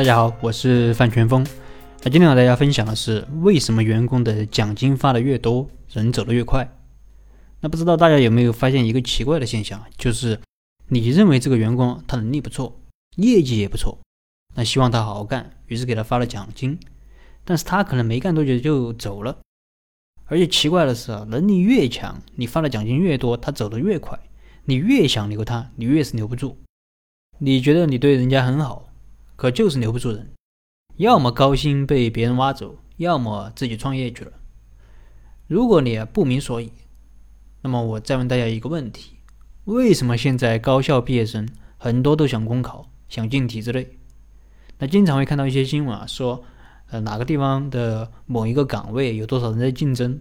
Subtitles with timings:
[0.00, 1.46] 大家好，我是范全峰。
[2.02, 6.66] 那今天和大家分享的是，为什么员工的奖金发的越多，人走得越快？
[7.60, 10.40] 那不知道大家有没有发现一个奇怪的现象，就是
[10.88, 12.80] 你认为这个员工他能力不错，
[13.16, 13.98] 业绩也不错，
[14.56, 16.80] 那希望他好好干，于是给他发了奖金，
[17.44, 19.36] 但是他可能没干多久就走了。
[20.24, 24.18] 而且奇怪的是啊，能力越强，你发的奖金越多，他走得越快。
[24.64, 26.56] 你越想留他，你越是留不住。
[27.36, 28.86] 你觉得你对人家很好。
[29.40, 30.34] 可就是留不住人，
[30.96, 34.32] 要么高薪被别人挖走，要么自己创业去了。
[35.46, 36.70] 如果你不明所以，
[37.62, 39.16] 那么我再问大家一个问题：
[39.64, 41.48] 为什么现在高校毕业生
[41.78, 43.88] 很多都想公考，想进体制内？
[44.76, 46.44] 那经常会看到一些新闻啊，说
[46.90, 50.20] 呃哪个地方的某一个岗位有多少人在竞争，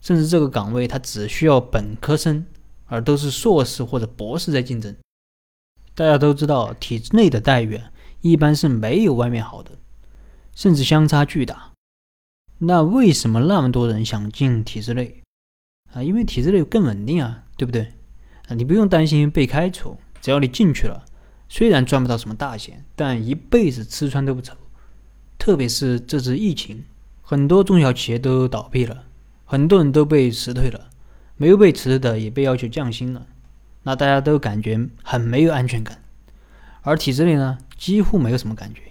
[0.00, 2.46] 甚至这个岗位它只需要本科生，
[2.86, 4.94] 而都是硕士或者博士在竞争。
[5.96, 7.80] 大家都知道体制内的待遇。
[8.22, 9.72] 一般是没有外面好的，
[10.54, 11.72] 甚至相差巨大。
[12.58, 15.22] 那为什么那么多人想进体制内
[15.92, 16.02] 啊？
[16.02, 17.92] 因为体制内更稳定啊，对不对？
[18.48, 21.04] 啊，你不用担心被开除，只要你进去了，
[21.48, 24.54] 虽然赚不到什么大钱，但一辈子吃穿都不愁。
[25.36, 26.84] 特别是这次疫情，
[27.20, 29.04] 很多中小企业都倒闭了，
[29.44, 30.90] 很多人都被辞退了，
[31.36, 33.26] 没有被辞退的也被要求降薪了，
[33.82, 36.01] 那大家都感觉很没有安全感。
[36.82, 37.58] 而体制内呢？
[37.76, 38.82] 几乎没有什么感觉，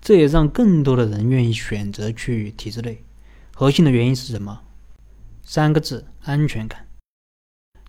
[0.00, 3.04] 这也让更多的人愿意选择去体制内。
[3.54, 4.62] 核心的原因是什么？
[5.42, 6.86] 三个字：安全感。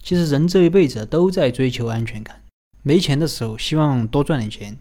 [0.02, 2.42] 其实人这一辈子都在追求安全感。
[2.82, 4.78] 没钱的时候希望多赚点钱，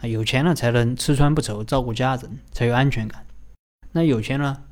[0.00, 3.24] 啊，有钱了才能吃穿不愁，照顾家人，才有安全感。
[3.92, 4.64] 那有钱了，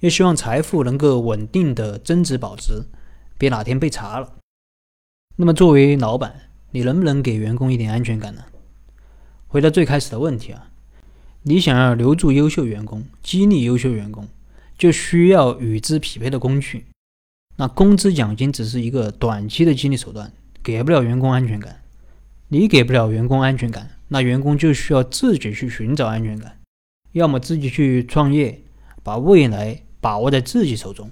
[0.00, 2.84] 又希望财富能够稳定的增值保值，
[3.38, 4.34] 别哪天被查了。
[5.36, 8.42] 那么作为老板，你能不能给员工一点安全感呢？
[9.46, 10.72] 回到最开始的问题啊，
[11.42, 14.26] 你想要留住优秀员工、激励优秀员工，
[14.76, 16.86] 就需要与之匹配的工具。
[17.54, 20.32] 那工资奖金只是一个短期的激励手段，
[20.64, 21.80] 给不了员工安全感。
[22.48, 26.58] 你给不了员工安全感，那员工就需要自己去寻找安全感，
[27.12, 28.60] 要么自己去创业，
[29.04, 31.06] 把未来把握在自己手中；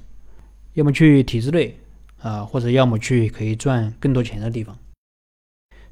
[0.75, 1.79] 要么去体制内
[2.21, 4.77] 啊，或者要么去可以赚更多钱的地方。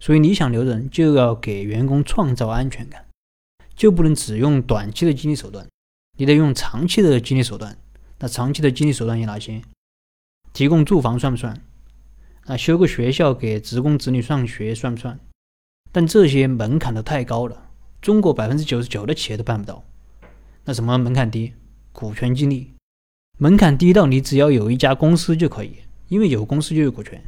[0.01, 3.05] 所以你想留人，就要给员工创造安全感，
[3.77, 5.69] 就不能只用短期的激励手段，
[6.17, 7.77] 你得用长期的激励手段。
[8.19, 9.63] 那长期的激励手段有哪些？
[10.53, 11.63] 提供住房算不算？
[12.47, 15.21] 啊，修个学校给职工子女上学算不算？
[15.93, 19.85] 但这些门槛都太高了，中国百分之九十九的企业都办不到。
[20.65, 21.53] 那什么门槛低？
[21.93, 22.73] 股权激励，
[23.39, 25.77] 门槛低到你只要有一家公司就可以，
[26.09, 27.21] 因为有公司就有股权。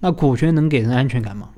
[0.00, 1.52] 那股权能给人安全感吗？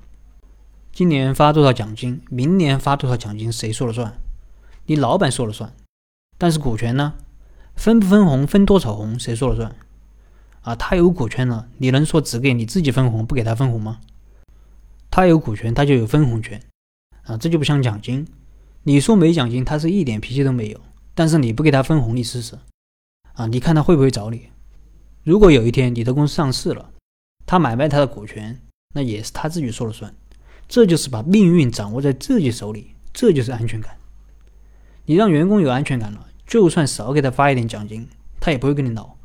[0.93, 4.19] 今年发多少奖金，明年发多少奖金，谁说了算？
[4.87, 5.73] 你老板说了算。
[6.37, 7.15] 但是股权呢？
[7.77, 9.75] 分不分红，分多少红，谁说了算？
[10.63, 14.01] 啊，他有股权了，你能说只给你自己分红，不给他分红吗？
[15.11, 16.61] 他有股权，他就有分红权。
[17.23, 18.27] 啊，这就不像奖金，
[18.83, 20.81] 你说没奖金，他是一点脾气都没有。
[21.15, 22.59] 但是你不给他分红，你试试。
[23.35, 24.49] 啊，你看他会不会找你？
[25.23, 26.91] 如果有一天你的公司上市了，
[27.47, 28.61] 他买卖他的股权，
[28.95, 30.13] 那也是他自己说了算。
[30.71, 33.97] 这就是把命运掌握在自己手里，这就是安全感。
[35.05, 38.07] 你让员工有安全感了，就算少给他发一点奖金，
[38.39, 39.19] 他也不会跟你闹，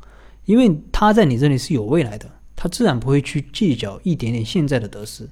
[0.44, 5.30] 因为他在你这里是有未来的，他自然不会去计较一点点现在的得失。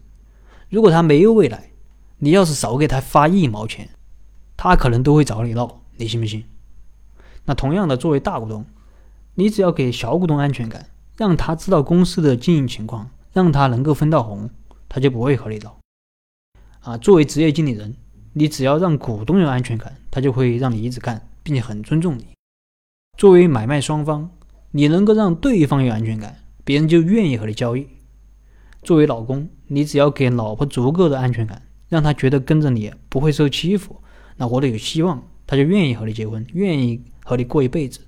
[0.68, 1.72] 如果他没有未来，
[2.18, 3.90] 你要是少给他发一毛钱，
[4.56, 6.44] 他可能都会找你闹，你信不信？
[7.46, 8.64] 那同样的，作为大股东，
[9.34, 14.48] 你只要给小股东安全感，让他知道公司的经营情况，让他能够分到红，
[14.88, 15.76] 他就不会和你闹。
[16.84, 17.96] 啊，作为职业经理人，
[18.34, 22.26] 你只要让股东有安全感，他就会让你一直干，并且很尊重你。
[23.16, 24.30] 作为买卖双方，
[24.70, 27.88] 你能够让对方有安全感，别人就愿意和你交易。
[28.82, 34.02] 作为老公，你只要给老婆足够的安全感，让她觉得跟着你不会受欺负，
[34.36, 38.00] 那活得有希望，她就愿意和你结婚，愿意和你过一辈子。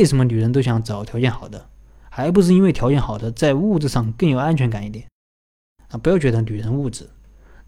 [0.00, 1.70] 为什么女人都想找条件好的？
[2.10, 5.06] 还不是因为条件好的在物质上更有安全感一点？
[5.90, 7.08] 啊，不要觉得女人物质。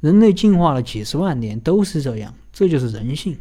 [0.01, 3.39] 人类进化了几十万年都是这样，这就是人性。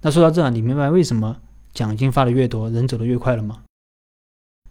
[0.00, 1.36] 那说到这，你明白为什么
[1.72, 3.62] 奖金发的越多，人走的越快了吗？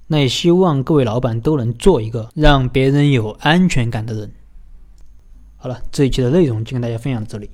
[0.08, 4.32] 那也希望各位老板都能做一个让别人有安全感的人。
[5.58, 7.50] 好了，这一期的内容就跟大家分享到这里。